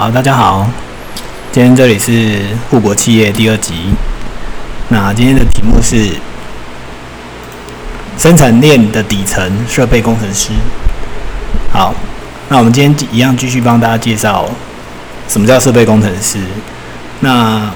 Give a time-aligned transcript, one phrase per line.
[0.00, 0.66] 好，大家好，
[1.52, 3.74] 今天这里是护国企业第二集。
[4.88, 6.12] 那今天的题目是
[8.16, 10.52] 生产链的底层设备工程师。
[11.70, 11.94] 好，
[12.48, 14.48] 那我们今天一样继续帮大家介绍
[15.28, 16.38] 什么叫设备工程师。
[17.20, 17.70] 那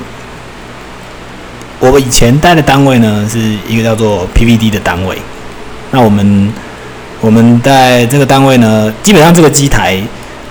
[1.79, 3.39] 我以前待的单位呢，是
[3.69, 5.19] 一个叫做 PVD 的单位。
[5.91, 6.51] 那我们
[7.21, 10.03] 我们在这个单位呢，基本上这个机台。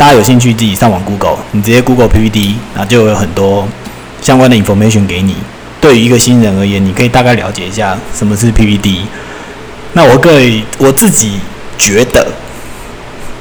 [0.04, 3.66] 大家有兴趣自己上网 Google，你直接 Google PVD，然后就有很多
[4.21, 5.38] 相关的 information 给你。
[5.79, 8.98] 对于一个新人而言，你可以大概了解一下什么是 PVD。
[9.93, 11.39] 那我个人我自己
[11.77, 12.27] 觉得，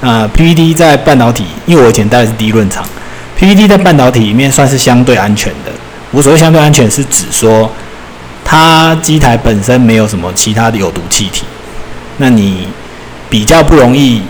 [0.00, 2.84] 啊，PVD 在半导体，因为我以前待的是低润厂
[3.36, 5.72] ，PVD 在半导体里面算是相对安全的。
[6.12, 7.68] 我所谓相对安全，是指说
[8.44, 11.42] 它机台本身没有什么其他的有毒气体，
[12.18, 12.68] 那你
[13.28, 14.22] 比较不容易。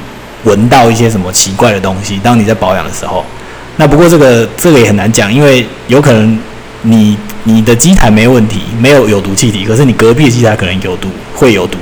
[0.45, 2.19] 闻到一些什么奇怪的东西？
[2.23, 3.25] 当你在保养的时候，
[3.77, 6.39] 那不过这个这个也很难讲，因为有可能
[6.83, 11.79] 你你的机台没问题，没有有毒气体，可是你隔壁的机台可能有毒，会有毒，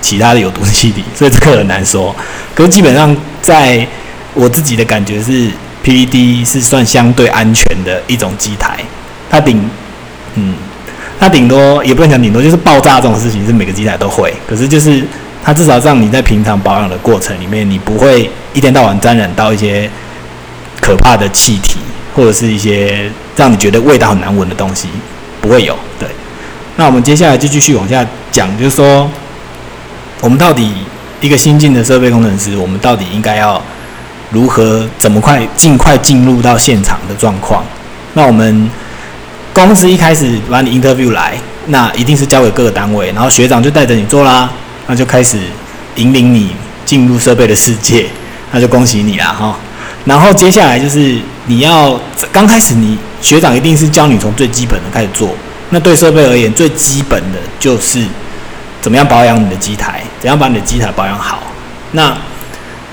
[0.00, 2.14] 其他的有毒气体，所以这个很难说。
[2.54, 3.86] 可是基本上，在
[4.34, 5.50] 我自己的感觉是
[5.82, 8.78] ，PVD 是算相对安全的一种机台，
[9.30, 9.68] 它顶
[10.34, 10.54] 嗯，
[11.18, 15.02] 它顶多也不能讲顶多，就是爆炸这种事情是每个机台都会，可是就是。
[15.44, 19.90] 它至少让你在平常保养的过程里面，你不会一天到晚沾染到一些
[20.80, 21.78] 可怕的气体，
[22.14, 24.88] 或者是一些让你觉得味道很难闻的东西，
[25.40, 25.76] 不会有。
[25.98, 26.08] 对，
[26.76, 29.10] 那我们接下来就继续往下讲，就是说，
[30.20, 30.72] 我们到底
[31.20, 33.60] 一个新进的设备工程师，我们到底应该要
[34.30, 37.64] 如何怎么快尽快进入到现场的状况？
[38.14, 38.70] 那我们
[39.52, 41.34] 公司一开始把你 interview 来，
[41.66, 44.48] 那一定是交给各个单位，然后学长就带着你做啦。
[44.86, 45.38] 那就开始
[45.96, 46.50] 引领你
[46.84, 48.06] 进入设备的世界，
[48.50, 49.56] 那就恭喜你啦哈。
[50.04, 51.16] 然后接下来就是
[51.46, 51.98] 你要
[52.32, 55.30] 刚开始，你学长一定是教你从最基本的开始做。
[55.70, 58.04] 那对设备而言，最基本的就是
[58.80, 61.42] 怎么样保养你的机台，怎样把你的机台保养好。
[61.92, 62.16] 那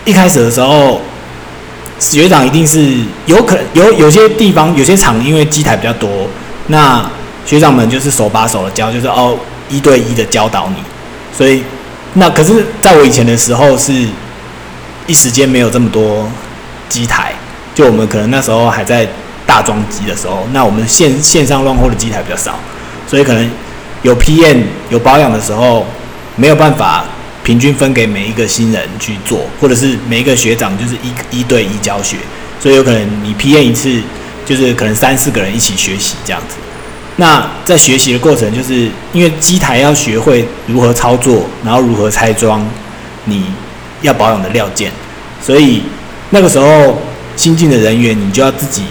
[0.06, 1.02] 一开始的时候，
[1.97, 6.28] 学长一定是有可有有些地方有些厂因为机台比较多，
[6.68, 7.03] 那
[7.46, 9.35] 学长们就是手把手的教，就是哦
[9.68, 10.75] 一对一的教导你，
[11.35, 11.64] 所以。
[12.16, 13.94] 那可是，在我以前的时候，是
[15.06, 16.28] 一时间没有这么多
[16.90, 17.34] 机台，
[17.75, 19.08] 就我们可能那时候还在
[19.46, 22.58] 大装机的时候，那我们线线上乱货的机台比较少，
[23.08, 23.50] 所以可能
[24.02, 25.86] 有 PM 有保养的时候，
[26.36, 27.06] 没有办法
[27.44, 32.18] 平均分给每一个新人去做，或者是每一个学长就是一一对一教学，
[32.59, 34.02] 所以有可能你 PM 一次
[34.46, 36.56] 就是可能三四个人一起学习这样子。
[37.19, 42.66] 那在学习的过程，就是因为机台要学会如何操作，然后如何拆装，
[43.25, 43.44] 你
[44.02, 44.90] 要保养的料件，
[45.41, 45.84] 所以
[46.29, 46.97] 那个时候
[47.35, 48.84] 新进的人员，你就要自己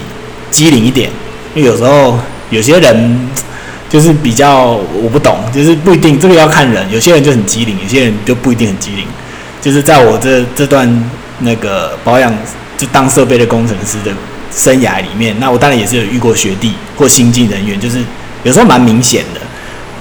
[0.51, 1.09] 机灵一点，
[1.55, 2.19] 因为有时候
[2.51, 3.29] 有些人
[3.89, 9.05] 就是比较我不懂，就是不一定这个要看人，有些人就很机灵，有些人就不一定很机灵。
[9.59, 10.87] 就是在我这这段
[11.39, 12.31] 那个保养
[12.77, 14.11] 就当设备的工程师的
[14.51, 18.03] 生涯里面，那我当然也是有遇过学弟或新进人员，就是。
[18.45, 19.41] 有时候蛮明显的，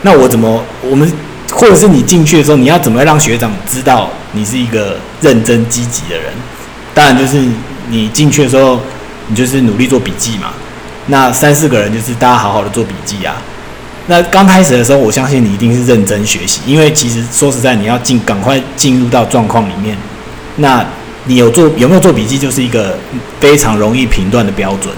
[0.02, 1.12] 那我怎么我们
[1.50, 6.32] 或者是你进去的时候，你要怎么让学长知道你是一个认真积极的人？
[6.94, 7.42] 当然就是
[7.90, 8.78] 你进去的时候，
[9.26, 10.52] 你就是努力做笔记嘛。
[11.08, 13.42] 那三四个人就是大家好好的做笔记啊。
[14.06, 19.98] 那刚开始的时候，我相信你一定是认真学习，因为其实说实在，你要进赶快进入到状况里面，
[20.58, 20.86] 那
[21.24, 22.96] 你有做有没有做笔记，就是一个
[23.40, 24.94] 非常容易评断的标准。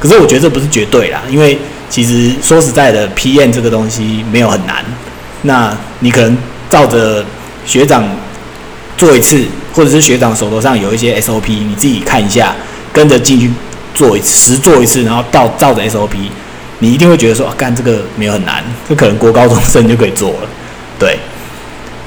[0.00, 1.56] 可是我觉得这不是绝对啦，因为。
[1.90, 4.76] 其实说实在的，PM 这个东西没有很难。
[5.42, 6.38] 那你可能
[6.68, 7.24] 照着
[7.66, 8.08] 学长
[8.96, 9.44] 做一次，
[9.74, 12.54] 或者是学长手头上有一些 SOP，你自己看一下，
[12.92, 13.50] 跟着进去
[13.92, 16.10] 做一次，实做一次，然后到照着 SOP，
[16.78, 20.48] 你一定会觉得说，干这个没有很难，这可能国高中生就可以做了。
[20.96, 21.18] 对，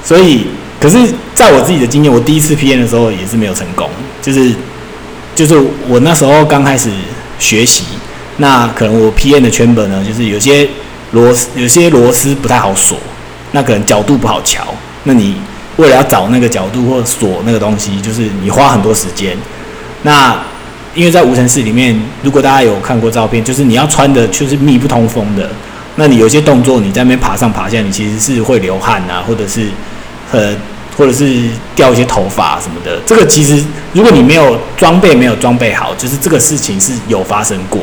[0.02, 0.46] 所以，
[0.80, 0.96] 可是
[1.34, 3.90] 在我自己的经验，我第一次 PM 的时候也是没有成功，
[4.22, 4.50] 就是
[5.34, 5.54] 就是
[5.86, 6.88] 我那时候刚开始
[7.38, 7.84] 学习。
[8.38, 10.68] 那可能我 PM 的圈本呢，就是有些
[11.12, 12.98] 螺丝有些螺丝不太好锁，
[13.52, 14.66] 那可能角度不好调。
[15.04, 15.36] 那你
[15.76, 19.36] 为了要找那个角度或锁那个东西，就是你花很多时间。
[20.02, 20.36] 那
[20.94, 25.48] 因为在无尘室里面，如果大家有看过照片，就是你要穿的就是密不通风的。
[25.96, 29.68] 那你有些动作你在那边爬上爬下，你其实是会流汗啊，或者是
[30.32, 30.52] 呃，
[30.96, 32.98] 或者是掉一些头发什么的。
[33.06, 33.62] 这个其实
[33.92, 37.80] 如果你没有装备没有装备好，就是这个事情是有发生过。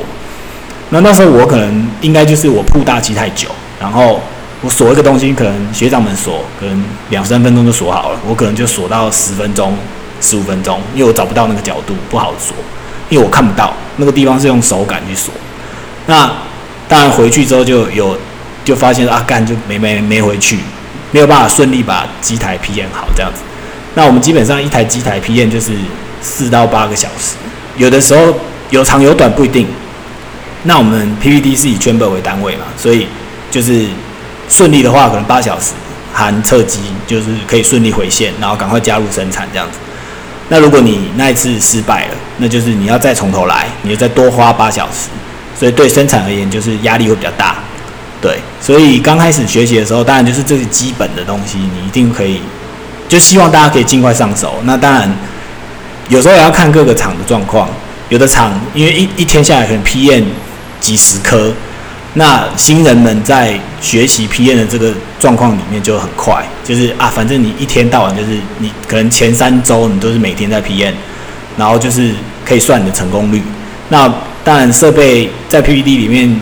[0.90, 3.48] 那那时候我可能应该就是我铺大机太久，
[3.80, 4.22] 然后
[4.62, 9.74] 我锁一个东西，可能学长们锁，可能两三分钟就锁好了，我可能就锁到十分钟、
[10.19, 12.56] 十五分钟，因为我找不到那个角度，不好锁。
[13.10, 15.34] 因为我看不到那个地方是用手感去锁。
[16.07, 16.31] 那
[16.88, 18.18] 当然回去之后就有
[18.64, 20.60] 就发现啊，干就没没没回去，
[21.12, 23.42] 没有办法顺利把机台批验好这样子。
[23.96, 25.72] 那我们基本上一台机台批验就是
[26.22, 27.36] 四到八个小时，
[27.78, 28.34] 有的时候
[28.69, 29.68] 有长有短不一定。
[30.63, 33.08] 那我们 PVD 是以圈本为单位嘛，所以
[33.50, 33.88] 就是
[34.48, 35.72] 顺利的话，可能八小时
[36.13, 39.80] 含测机，就是可以顺利回线，然后赶快加入生产这样子。
[40.50, 45.10] 那如果你那一次失败了，那就是你要再从头来，你就再多花八小时，
[45.57, 47.56] 所以对生产而言就是压力会比较大。
[48.21, 52.39] 对，所以刚开始学习的时候，当然就是这是基本的东西，你一定可以，
[53.09, 54.56] 就希望大家可以尽快上手。
[54.65, 55.12] 那当然
[56.09, 57.68] 有时候也要看各个厂的状况，
[58.09, 60.23] 有的厂因为一一天下来可能批验。
[60.81, 61.53] 几十颗，
[62.15, 70.94] 那新人们在学习 PM 的这个状况里面就很快，就是啊，反正你一天到晚就是你可能前三周你都是每天在 PM，
[71.56, 73.39] 然后就是可以算你的成功率。
[73.89, 74.12] 那
[74.44, 76.41] 当然设备在 PPT 里面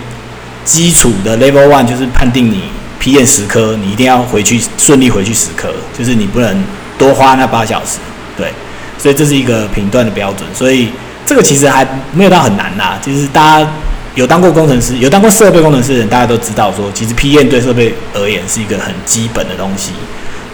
[0.69, 2.63] 基础的 Level One 就是判定你
[3.01, 6.63] PM 十颗，你一定要回去顺利回去十颗，就是你不能
[6.98, 7.98] 多花那八小时。
[8.38, 8.54] 对，
[8.98, 10.89] 所以这是一个评断的标准，所以
[11.25, 13.68] 这个其实还没有到很难啦，就是大家。
[14.16, 19.92] 有当过工程师，有当过设备工程师的人，大家都知道说，其实 PM 对设备而言是一个很基本的东西。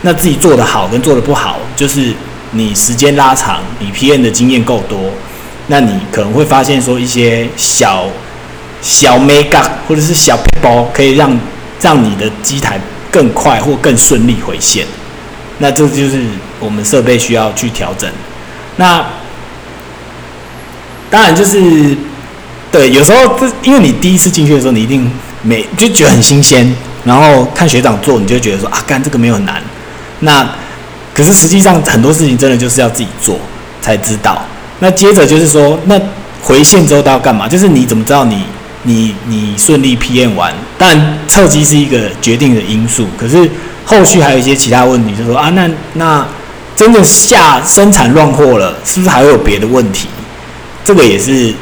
[0.01, 2.13] 那自己做的好跟做的不好，就是
[2.51, 5.09] 你时间拉长，你 PM 的经验够多，
[5.67, 8.05] 那你可能会发现说一些小
[8.85, 11.37] 小 make up 或者是小 p 包，可以让
[11.81, 12.79] 让你的机台
[13.11, 14.85] 更快或更顺利回线。
[15.57, 16.23] 那这就是
[16.59, 18.09] 我们设备需要去调整。
[18.77, 19.03] 那
[21.09, 21.97] 当然就是。
[22.71, 25.09] 对，有时候这因为你第一次进去的时候，你一定
[25.43, 29.63] 没就觉得很新鲜，然后看学长做，你就觉得说啊，干这个没有很难。
[30.19, 30.45] 那
[31.13, 33.39] 可是实际上很多事情真的就是要自己做
[33.81, 34.43] 才知道。
[34.79, 35.97] 那接着就是说，那
[36.41, 37.47] 回线之后都要干嘛？
[37.47, 38.43] 就是你怎么知道你
[38.85, 40.51] 你你顺利 PM 完？
[40.77, 43.47] 当然测机是一个决定的因素，可是
[43.83, 46.25] 后续还有一些其他问题，就是说啊，那那
[46.75, 50.07] 真的下生产乱货了，是不是还会有别的问题？
[50.83, 51.53] 这个也是。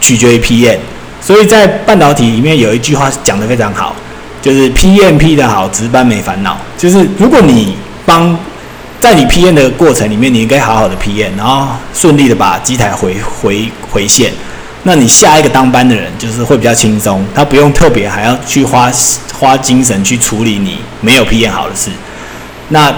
[0.00, 0.78] 取决于 PM，
[1.20, 3.94] 所以在半导体里面有一句话讲得非常好，
[4.40, 6.56] 就是 PMP 的好，值班没烦恼。
[6.78, 7.74] 就是如果你
[8.06, 8.38] 帮
[9.00, 14.32] 在你 PM 的过程里面，你应该好好的 PM，然后顺利的把机台回回回线，
[14.88, 18.90] 那你下一个当班的人就是会比较轻松，他不用特别还要去花
[19.38, 21.90] 花精神去处理你没有批验好的事。
[22.70, 22.90] 那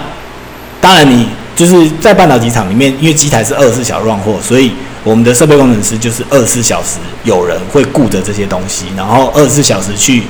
[0.81, 1.27] 当然你
[1.57, 4.73] 就是在半导体厂里面，因为机台是二十四小时乱货，所以。
[5.03, 10.25] 我们的设备工程师就是二十四小时有人会顾着这些东西，然后二十四小时去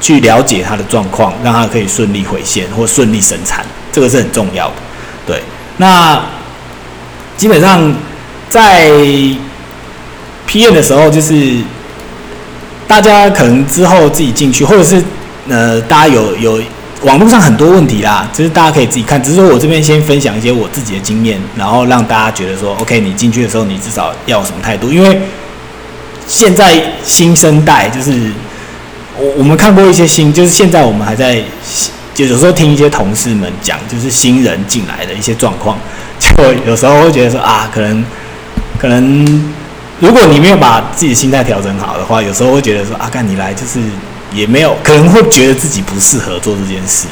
[0.00, 4.74] 去了解它的状况，让它可以顺利回线或顺利生产，这个是很重要的。
[5.24, 5.40] 对，
[5.76, 6.20] 那
[7.36, 7.94] 基本上
[8.48, 8.90] 在
[10.50, 11.58] 批验的时候，就是
[12.88, 15.00] 大家可能之后自己进去，或者是
[15.48, 16.60] 呃，大家有有。
[17.02, 19.22] 网络上很多问题啦，就是大家可以自己看。
[19.22, 24.92] 只是说我这边先分享一些我自己的经验，然后让大家觉得说，OK，你进去的时候你至少要什么态度？
[24.92, 25.18] 因为
[26.26, 28.30] 现在新生代就是
[29.16, 31.42] 我我们看过一些新，就是现在我们还在，
[32.14, 35.78] 就有时候听一些同事们讲，就是新人进来的一些状况，
[36.18, 38.04] 就有时候会觉得说啊，可能
[38.78, 39.54] 可能
[40.00, 43.78] 如果你没有把自己的心态调整好的话，有时候会觉得说啊，干你来就是。
[44.32, 47.08] 也没有可能会觉得自己不适合做这件事，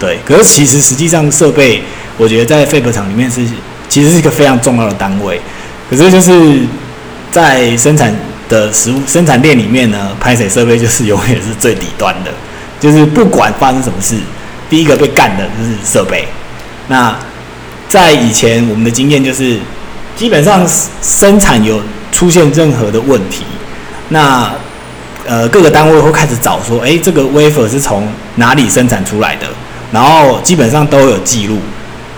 [0.00, 0.18] 对。
[0.24, 1.82] 可是其实实际上设备，
[2.16, 3.42] 我觉得在废壳厂里面是
[3.90, 5.38] 其实是一个非常重要的单位。
[5.90, 6.60] 可是就是
[7.30, 8.10] 在生产
[8.48, 12.32] 的食物生产链里面呢，拍水设备就是永远是最底端的，
[12.80, 14.16] 就是不管发生什么事，
[14.70, 16.26] 第一个被干的就是设备。
[16.88, 17.14] 那
[17.86, 19.58] 在以前我们的经验就是，
[20.16, 20.66] 基本上
[21.02, 21.82] 生产有
[22.12, 23.42] 出现任何的问题，
[24.10, 24.48] 那。
[25.24, 29.46] 呃，各个单位会开始找说，哎，这个 wafer 是从哪里生产出来的？
[29.92, 31.60] 然后基本上都有记录。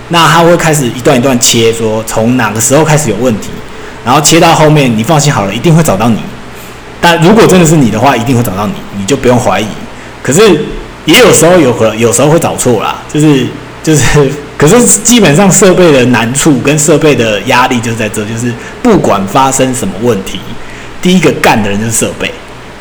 [0.09, 3.49] 那他会开始一段一段切，说从哪个时候开始有问题，
[4.03, 6.17] 然后切到后面，你放心好了，一定会找到你。
[6.99, 9.67] 但如果真的是你的话，一定会找到你，你就不用怀疑。
[10.23, 10.65] 可是
[11.05, 13.45] 也有时候有可有时候会找错啦，就是
[13.83, 20.39] 就是，可是基本上设备的难处跟设备的压力就在这，就是不管发生什么问题，
[21.01, 22.31] 第一个干的人就是设备。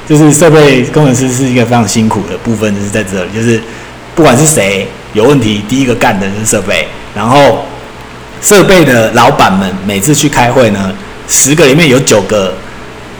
[0.07, 3.59] 就是设备工程师是一个非常辛苦的部分，就是在这里，就是
[4.15, 6.87] 不管是谁有问题，第一个干的人是设备。
[7.15, 7.65] 然后
[8.43, 10.93] 设备的老板们每次去开会呢，
[11.27, 12.53] 十个里面有九个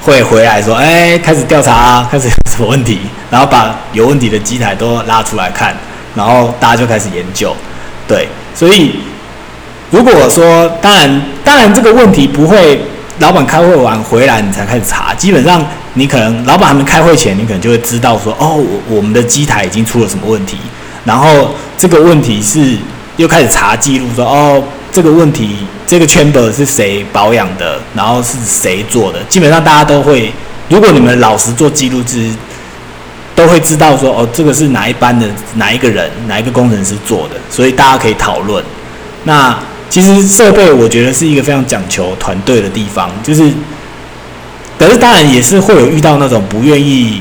[0.03, 2.99] 会回来说：“哎，开始调查，开始有什么问题？”
[3.33, 5.75] 然后把有问题的机台都拉出来看，
[6.15, 7.57] 然后大家就开始研究。
[8.07, 8.93] 对，所以
[9.91, 12.81] 如果说当然当然这个问题不会
[13.19, 20.57] 老板开会完回来你才开始查，基本上你可能老板还没开会前，你可能就会知道说，哦，我我们的机台已经出了什么问题，
[21.05, 22.77] 然后这个问题是
[23.17, 30.33] 又开始查记录说，哦，这个问题这个 chamber 是谁保养的，然后是谁做的，基本上大家都会，
[30.69, 32.31] 如果你们老实做记录之。
[33.35, 35.27] 都会知道说哦，这个是哪一班的
[35.57, 38.65] 哪一个人，哪一个工程师做的，所以大家可以讨论。
[39.25, 39.59] 那
[39.91, 43.53] 其实设备我觉得是一个非常讲求团队的地方，就是，
[44.79, 47.21] 可是当然也是会有遇到那种不愿意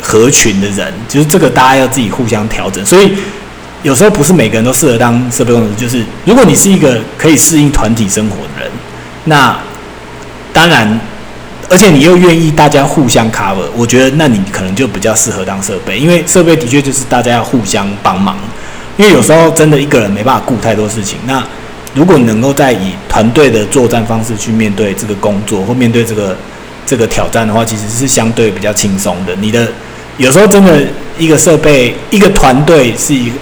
[0.00, 2.84] 合群的人，就是这个大家要自己互相调整。
[2.84, 3.12] 所以
[3.82, 8.70] 有时候不是每个人都适合当设备工程师，就是如果你是一个可以适应团体生活的人，
[9.26, 9.56] 那
[10.52, 10.98] 当然。
[11.70, 18.36] 而且你又愿意大家互相 cover，我觉得那你可能就比较适合当设备，因为设备的确就是大家要互相帮忙。
[18.98, 21.18] 因为有时候真的一个人没办法顾太多事情。
[21.26, 21.42] 那
[21.94, 26.36] 如果能够在以团队的作战方式去面对这个工作或面对这个
[26.84, 29.34] 这个挑战的话，其实是相对比较轻松的。
[29.36, 29.66] 你的
[30.18, 30.78] 有时候真的
[31.18, 33.36] 一个设备一个团队是一个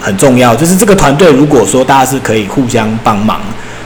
[0.00, 3.40] 很重要，就是这个团队如果说大家是可以互相帮忙，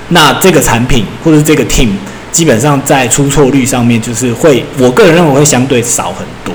[0.09, 1.89] 那这个产品或者是这个 team。
[2.33, 6.55] 基本上在出错率上面，就是会，我个人认为会相对少很多。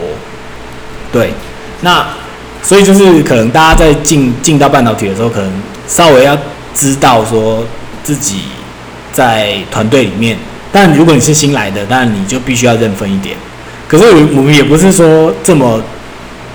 [1.12, 1.32] 对，
[1.82, 2.06] 那
[2.64, 5.50] 所以就是可能大家在进进到半导体的时候，可能
[5.88, 6.36] 稍微要
[6.74, 7.64] 知道说
[8.04, 8.42] 自己
[9.14, 10.36] 在团队里面，
[10.72, 13.38] 但如果你是新来的，那你就必须要认分一点。
[13.88, 14.04] 可是
[14.36, 15.82] 我们也不是说这么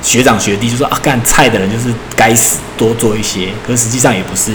[0.02, 3.49] 学长学弟，就说啊干菜的人就是该死，多做一些。
[3.64, 4.50] 可实际上也不是，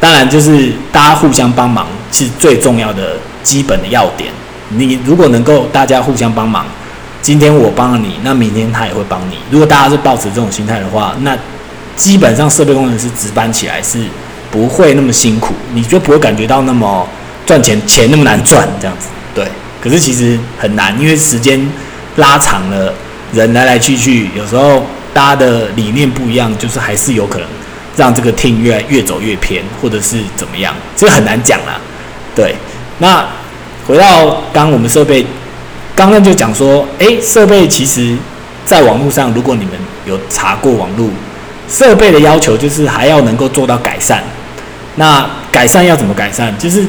[0.00, 3.16] 当然就是大家互相帮忙是最重要的。
[3.44, 4.32] 基本的要点，
[4.70, 6.66] 你如果能够大家互相帮忙，
[7.22, 9.36] 今天我帮了你，那明天他也会帮你。
[9.50, 11.36] 如果大家是抱持这种心态的话，那
[11.94, 14.04] 基本上设备工程师值班起来是
[14.50, 17.06] 不会那么辛苦，你就不会感觉到那么
[17.46, 19.08] 赚钱钱那么难赚这样子。
[19.34, 19.46] 对，
[19.80, 21.60] 可是其实很难，因为时间
[22.16, 22.92] 拉长了，
[23.32, 27.46] 人来来去去，有时候大家的理念不一样，就是还是有可能
[27.96, 31.78] 让这个 team 越越走越偏，或者是怎么样，这很难讲啦。
[32.34, 32.54] 对。
[32.98, 33.26] 那
[33.86, 35.26] 回到刚我们设备，
[35.96, 38.16] 刚刚就讲说，哎，设备其实
[38.64, 39.72] 在网络上，如果你们
[40.06, 41.10] 有查过网络
[41.68, 44.22] 设备的要求，就是还要能够做到改善。
[44.94, 46.56] 那改善要怎么改善？
[46.56, 46.86] 就是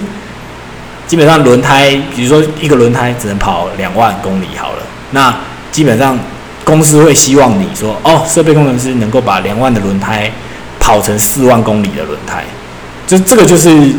[1.08, 5.36] 基本上轮胎，比如说一个轮胎只能跑两万公里好了，那
[5.72, 6.18] 基本上
[6.64, 10.32] 公司会希望你说，哦，设备工程师能够把两万的轮胎
[10.80, 12.44] 跑成四万公里的轮胎，
[13.08, 13.92] 就这个就是。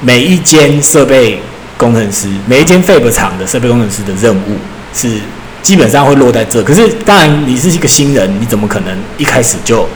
[0.00, 1.40] 每一间设备
[1.78, 4.56] 工程师，每一间 Fab 厂的设备工程师的任务
[4.94, 5.18] 是
[5.62, 6.62] 基本上会落在这。
[6.62, 9.88] 可是，当然你是一个新人，你怎么可能一开始就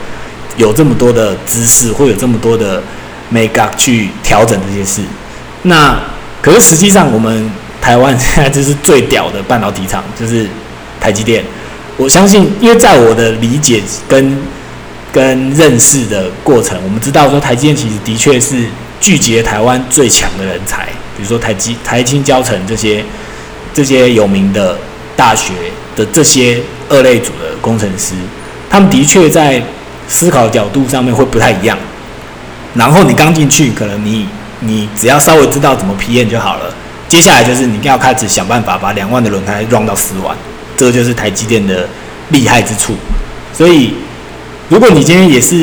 [0.57, 2.81] 有这么多的知识，会有这么多的
[3.29, 5.01] make up 去调整这些事？
[5.63, 5.99] 那
[6.41, 10.47] 可是实际上，我们台湾现在就是最屌的半导体厂，就是
[10.99, 11.43] 台积电。
[11.97, 14.37] 我相信，因为在我的理解跟
[15.13, 18.65] 跟认识的过程，我们知道说台积电其实的确是。
[19.01, 20.85] 聚集台湾最强的人才，
[21.17, 23.03] 比如说台积、台青、交城这些
[23.73, 24.77] 这些有名的
[25.17, 25.51] 大学
[25.95, 28.13] 的这些二类组的工程师，
[28.69, 29.61] 他们的确在
[30.07, 31.75] 思考角度上面会不太一样。
[32.75, 34.27] 然后你刚进去，可能你
[34.59, 36.73] 你只要稍微知道怎么批验就好了。
[37.07, 40.37] 接下来就是你要开始想办法把两万的轮胎 run 到四万，
[40.77, 41.89] 这个就是台积电的
[42.29, 42.95] 厉害之处。
[43.51, 43.95] 所以，
[44.69, 45.55] 如果你今天也是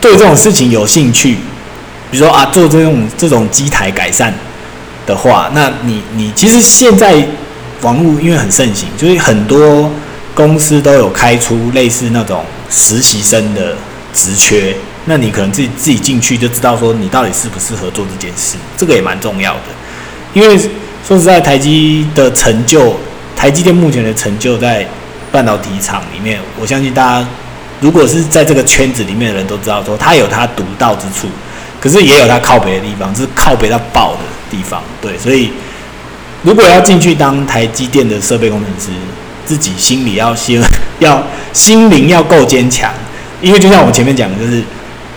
[0.00, 1.36] 对这种事情有兴趣，
[2.14, 4.32] 比如说啊，做这种这种机台改善
[5.04, 7.12] 的话，那你你其实现在
[7.82, 9.90] 网络因为很盛行，就是很多
[10.32, 13.74] 公司都有开出类似那种实习生的
[14.12, 19.60] 职缺，那你可能自己自己进去就知道说你到底适不适合做这件事，这个也蛮重要的。
[20.34, 20.56] 因为
[21.04, 22.94] 说实在，台积的成就，
[23.34, 24.86] 台积电目前的成就在
[25.32, 27.28] 半导体厂里面，我相信大家
[27.80, 31.26] 如果是在这个圈子里面的人都知道说，它有它独到之处。
[31.84, 34.82] 可是也有它靠北的地方，是靠北到爆的地方。
[35.02, 35.52] 对，所以
[36.42, 38.90] 如果要进去当台积电的设备工程师，
[39.44, 40.58] 自己心里要先
[41.00, 41.22] 要
[41.52, 42.90] 心灵要够坚强，
[43.42, 44.64] 因为就像我前面讲的，就是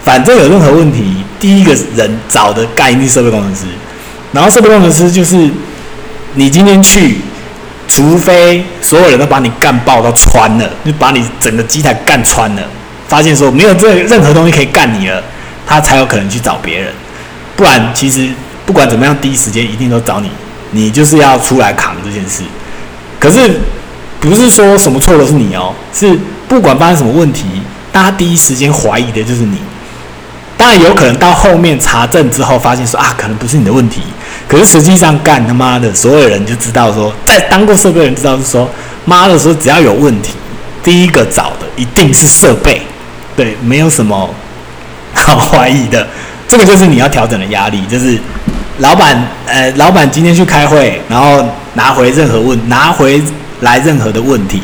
[0.03, 3.61] 反正有任何问题，第一个人找的概念设备工程师，
[4.33, 5.49] 然后设备工程师就是
[6.33, 7.19] 你今天去，
[7.87, 12.61] 除非所有人都把你干爆到穿了，就把你整个机台干穿了，
[13.07, 15.23] 发现说没有这任何东西可以干你了。
[15.67, 16.91] 他才有可能去找别人，
[17.55, 18.29] 不然其实
[18.65, 20.31] 不管怎么样，第一时间一定都找你，
[20.71, 22.41] 你就是要出来扛这件事。
[23.19, 23.59] 可是
[24.19, 27.45] 不是说什么错都是你哦，是不管发生什么问题，
[27.91, 29.57] 大家第一时间怀疑的就是你。
[30.55, 34.01] 当然有可能到后面查证之后，发现说啊，可能不是你的问题，
[34.47, 38.67] 可是实际上干他妈的，所有人就知道说，在当过设备人知道是说，
[39.05, 40.33] 妈的说只要有问题，
[40.83, 42.81] 第一个找的一定是设备，
[43.35, 44.27] 对，没有什么
[45.27, 46.07] 好怀疑的。
[46.47, 48.17] 这个就是你要调整的压力，就是
[48.77, 53.21] 老板，呃，老板今天去开会，然后拿回任何问，拿回
[53.59, 54.61] 来任何的问题，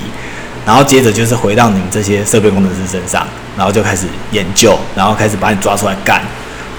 [0.66, 3.28] 然后接着就是回到你们这些设备工程师身上，
[3.58, 6.22] 然后就开始研究，然后开始把你抓出来干，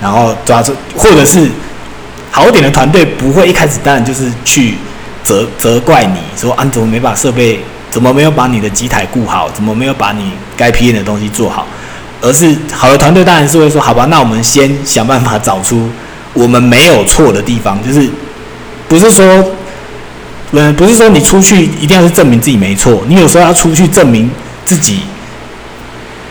[0.00, 1.50] 然后抓出，或者是
[2.30, 4.76] 好点的团队不会一开始当然就是去
[5.22, 7.60] 责责怪你说啊，你怎么没把设备，
[7.90, 11.66] 怎么没有把你的机台顾好，怎么没有把你该批验的东西做好。
[12.20, 15.90] 而是好的团队当然是会说，好吧，那我们先想办法找出
[16.32, 18.08] 我们没有错的地方，就是
[18.88, 19.24] 不是说，
[20.52, 24.30] 嗯，不是说你出去一定要是证明自己没错，你有时候要出去证明
[24.64, 25.00] 自己，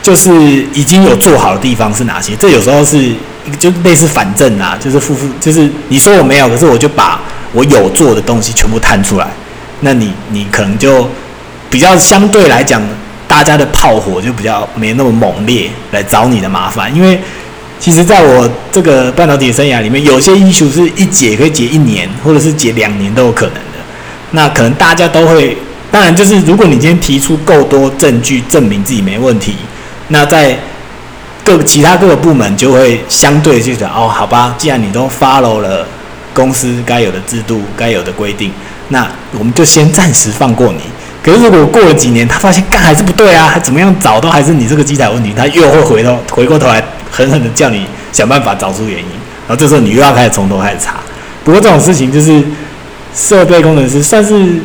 [0.02, 0.32] 就是
[0.74, 2.34] 已经有做好的地方是哪些。
[2.36, 3.14] 这有时候是
[3.60, 7.22] 就类似反证啊，就是负负，就是你说我没有，可是我就把
[7.52, 9.28] 我有做的东西全部摊出来，
[9.82, 11.08] 那你你可能就
[11.70, 12.82] 比较相对来讲。
[13.28, 16.94] 大家的炮火就比较没那么猛烈，来找你的麻烦。
[16.96, 17.20] 因为
[17.80, 23.80] 其实在我这个半导体生涯里面，有些医术是一解可以解一年，或者是解两年都有可能的。
[24.32, 25.58] 那可能大家都会，
[25.92, 29.56] 当然就是如果你今天提出够多证据证明自己没问题，
[30.08, 30.58] 那在
[31.44, 35.86] 各其他各个部门就会相对就讲哦，好吧，既然你都 follow 了
[36.34, 38.52] 公司该有的制度、该有的规定，
[38.88, 39.06] 那
[39.38, 40.80] 我们就先暂时放过你。
[41.24, 49.06] 可是如果过了几年，他发现干还是不对啊，还怎么样找都还是你这个机台问题，他又会回头回过头来狠狠的叫你想办法找出原因，
[49.48, 50.96] 然后这时候你又要开始从头开始查。
[51.46, 52.44] 不过这种事情就是
[53.16, 54.60] 设备工程师算是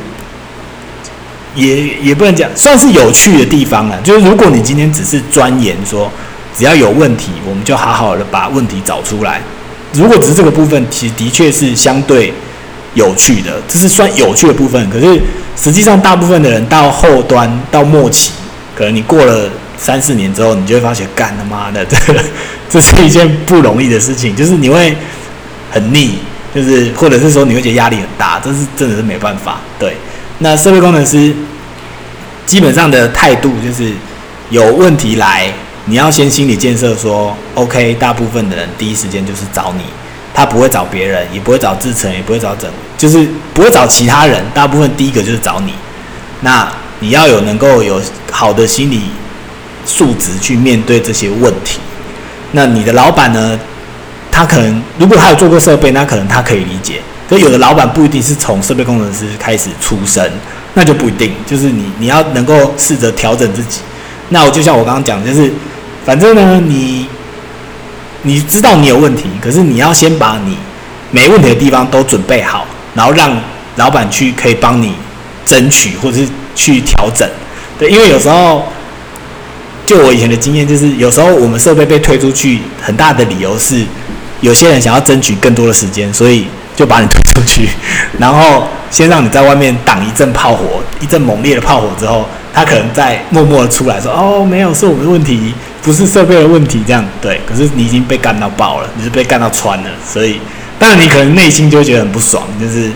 [1.55, 6.11] 也也不能讲算是有趣的地方了，就是如果你今天只是钻研说
[6.57, 9.41] 只要有问题，我们就好好的把问题找出来。
[9.93, 12.35] 如果只是这个部分，其实的确是相对。
[12.95, 14.89] 有趣的，这是算有趣的部分。
[14.91, 15.21] 可是
[15.57, 18.33] 实际上，大部分的人到后端到末期，
[18.75, 21.97] 可能你过了三四年之后，你就会发现，干他妈的，这
[22.69, 24.35] 这是一件不容易的事情。
[24.35, 24.97] 就是你会
[25.71, 26.19] 很腻，
[26.55, 29.61] 就是或者是说你会觉得压力很大，这是真的是没办法。
[29.79, 29.97] 对，
[30.39, 31.33] 那社会工程师
[32.47, 33.93] 基本上的态度就是
[34.51, 35.53] 有问题来，
[35.85, 39.83] 你要先心理建设说，OK，大部分的人第一时间就是找你。
[40.39, 44.41] 他不会找别人，也不会找志成，也不会找整，就是不会找其他人。
[44.55, 45.75] 大部分第一个就是找你。
[46.43, 46.71] 那
[47.01, 49.03] 你要有能够有好的心理
[49.85, 51.81] 素质去面对这些问题。
[52.53, 53.59] 那你的老板呢？
[54.31, 57.01] 他可能如果他有做过设备，那可能他可以理解。
[57.29, 60.31] 可有的老板不一定是从设备工程师开始出身，
[60.75, 61.33] 那就不一定。
[61.45, 63.81] 就是你你要能够试着调整自己。
[64.29, 65.53] 那我就像我刚刚讲，就是
[66.07, 67.08] 反正呢你。
[68.23, 70.57] 你知道你有问题，可是你要先把你
[71.11, 73.31] 没问题的地方都准备好，然后让
[73.77, 74.93] 老板去可以帮你
[75.47, 77.29] 争取或者是去调整。
[77.79, 78.65] 对，因为有时候，
[79.87, 83.83] 就我以前的经验，就是有时候我们设备被推出去，很大的理由是
[84.41, 87.69] 有些人想要争取更多的时间，所以就把你推出去，
[88.19, 97.41] 然后先让你在外面挡一阵炮火，一阵猛烈的炮火之后，他可能再默默的出来说：“哦，没有，是我们的问题。”不是设备的问题，这样对。
[97.47, 100.41] 可是你已经被干到爆了，你是被干到穿了，所以
[100.79, 102.91] 当然你可能内心就会觉得很不爽，就是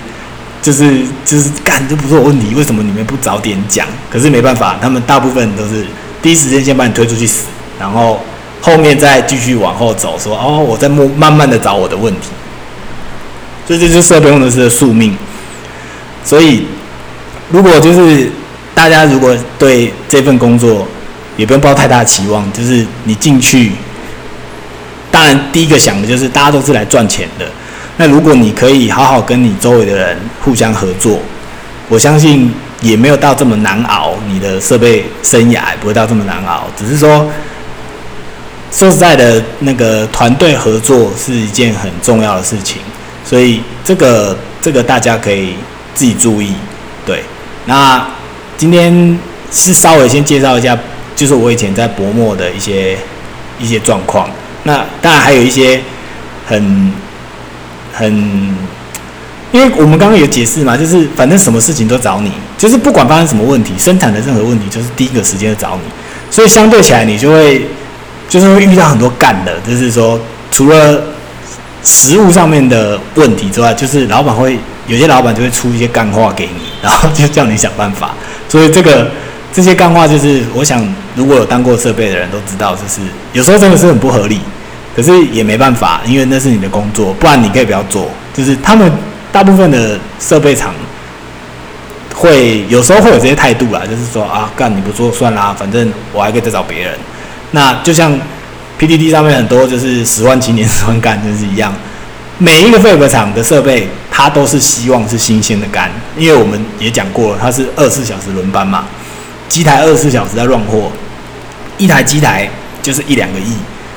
[0.61, 3.87] 就是就是干这不是我问题，为什么你们不早点讲？
[4.11, 5.85] 可是没办法，他们大部分都是
[6.21, 7.45] 第一时间先把你推出去死，
[7.81, 8.21] 然后
[8.61, 12.29] 后面再继续往后走，说哦，我在慢慢慢的找我的问题。
[13.66, 15.16] 所以这就是设备工程师的宿命。
[16.25, 16.66] 所以
[17.51, 18.31] 如果就是
[18.75, 20.87] 大家如果对这份工作，
[21.37, 23.73] 也不用抱太大期望，就是你进去，
[25.11, 27.47] 当然第一个想的就是大家都是来赚钱的。
[27.97, 31.18] 那如果你可以好好跟你周围的人互相合作，
[31.88, 34.14] 我相信也没有到这么难熬。
[34.29, 37.31] 你的设备生涯不会到这么难熬，只是说
[38.71, 42.79] 说实在的，那个团队合作是一件很重要的事情，
[43.25, 45.55] 所以这个这个大家可以
[45.95, 46.55] 自己注意。
[47.05, 47.23] 对，
[47.66, 48.07] 那
[48.57, 49.18] 今天
[49.51, 50.79] 是稍微先介绍一下。
[51.14, 52.96] 就是我以前在博墨的一些
[53.61, 54.29] 一些状况，
[54.64, 55.81] 那当然还有一些
[56.46, 56.92] 很
[57.92, 58.11] 很，
[59.53, 65.83] 因为我们刚刚有解释嘛，就是反正什么事情都找你，就是不管发生什么问题，生产的任何问题，就是第一个时间找你，
[66.31, 67.66] 所以相对起来，你就会
[68.29, 70.18] 就是会遇到很多干的，就是说
[70.51, 71.03] 除了
[71.85, 78.14] 实物上面的问题之外，就是老板会有些老板就会出一些干话给你，然后就叫你想办法，
[78.48, 79.11] 所以这个。
[79.53, 80.83] 这些干话就是，我想
[81.15, 83.01] 如果有当过设备的人都知道，就是
[83.33, 84.41] 有时候真的是很不合理，
[84.97, 88.09] 可是也没办法，因为那是你的工作，不然你可以不要做。
[88.33, 88.91] 就是他们
[89.31, 90.75] 大部分的设备厂
[92.15, 96.95] 会有时候会有这些态度啦，就是说啊，干你不做算啦，反正我还可以再找别人。
[97.51, 98.19] 那就像
[98.81, 101.73] PDD 上面很多就是十万青年十万干， 就是一样。
[102.38, 108.85] 每一个废物厂的设备，它都是希望是新鲜的干，因为我们也讲过了，它是二十四小时轮班嘛，
[109.53, 110.91] 机台二十四小时在乱货，
[111.77, 112.49] 一台机台
[112.83, 113.53] 就是一两个亿，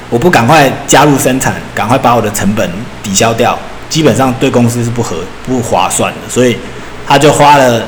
[0.09, 2.69] 我不赶快加入生产，赶快把我的成本
[3.01, 3.57] 抵消掉，
[3.89, 5.15] 基本上对公司是不合
[5.45, 6.57] 不划算的，所以
[7.07, 7.87] 他就花了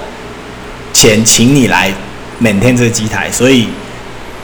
[0.94, 1.92] 钱请你来
[2.40, 3.68] 每天这个机台，所以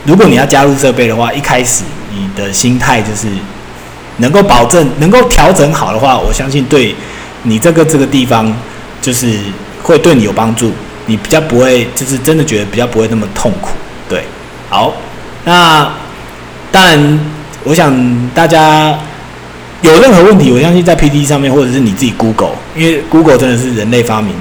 [0.04, 3.28] 如果你要加入设备的话，一开始你的心态就是
[4.18, 6.94] 能够保证能够调整好的话，我相信对
[7.44, 8.54] 你这个这个地方
[9.02, 9.40] 就是
[9.82, 10.74] 会对你有帮助，
[11.06, 13.70] 你比较不会就是真的觉得比较不会那么痛苦，
[14.08, 14.24] 对，
[14.70, 14.94] 好，
[15.46, 15.92] 那
[16.72, 17.20] 当然
[17.64, 17.94] 我想
[18.34, 18.98] 大家
[19.82, 24.34] 有任何问题，我相信在 PPT 上面或者是你自己 Google，因为 Google 真的是人类发明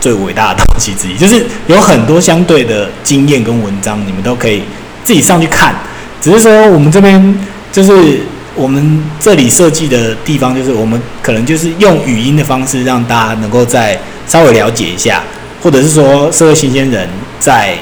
[0.00, 4.62] 最伟大的东西之一，就是有很多相对的经验跟文章，你们都可以
[5.04, 5.74] 自己上去看。
[6.20, 7.38] 只是说我们这边
[7.72, 8.20] 就是
[8.54, 15.22] 我们这里设计的地方，就是我们可能就是用语音的方式，让大家能够再稍微了解一下，
[15.62, 17.76] 或者是说社会新鲜人在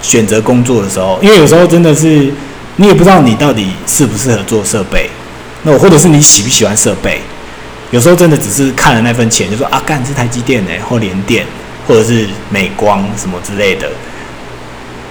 [0.00, 2.32] 选择工作的时候，因为有时候真的是
[2.76, 5.08] 你也不知道你到底适不适合做设备，
[5.62, 7.20] 那我或者是你喜不喜欢设备，
[7.90, 11.46] 有时候真的只是看了那份钱，就说啊，干是台积电呢，或联电，
[11.86, 13.88] 或者是美光什么之类的。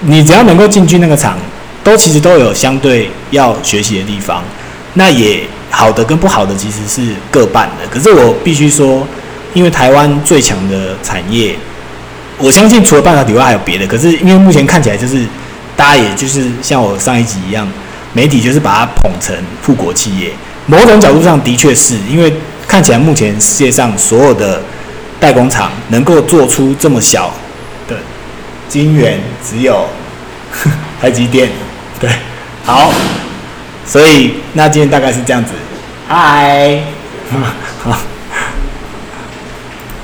[0.02, 1.38] 你只要能够进去那个厂，
[1.84, 4.44] 都其实都有相对要学习的地方。
[4.96, 7.88] 那也好的跟不好的其实是各半的。
[7.90, 9.08] 可是我必须说，
[9.54, 11.56] 因为台湾最强的产业，
[12.42, 13.86] 我相信除了半导体外还有别的。
[13.86, 15.26] 可是因为目前看起来就是
[15.76, 17.68] 大家也就是像我上一集一样，
[18.14, 20.32] 媒体就是把它捧成富国企业。
[20.68, 22.34] 某种角度上的确是因为
[22.68, 24.62] 看起来目前世界上所有的
[25.20, 27.34] 代工厂能够做出这么小
[27.88, 27.96] 的
[28.68, 29.88] 晶圆，只有
[31.02, 31.50] 台积电。
[32.00, 32.10] 对，
[32.64, 32.92] 好，
[33.86, 35.52] 所以那今天大概是这样子。
[36.08, 36.80] 嗨，
[37.84, 38.11] 好。